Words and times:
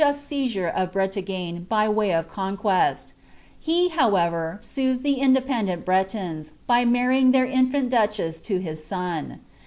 Henry 0.01 0.09
had 0.13 0.15
made 0.15 0.17
most 0.17 0.23
anjnst 0.27 0.27
seizure 0.27 0.67
of 0.67 0.91
Bretagne, 0.91 1.59
by 1.69 1.87
way 1.87 2.11
of 2.11 2.27
conquest; 2.27 3.13
he, 3.59 3.89
however, 3.89 4.57
soothed 4.59 5.03
the 5.03 5.19
independent 5.21 5.85
Bretons, 5.85 6.53
by 6.65 6.83
marrying 6.85 7.33
their 7.33 7.45
infiuit 7.45 7.91
duchess 7.91 8.41
to 8.41 8.59
his 8.59 8.83
son. 8.83 9.41